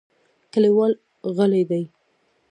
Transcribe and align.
کلیوال 0.51 0.91
غلي 1.35 1.63
دي. 1.69 1.83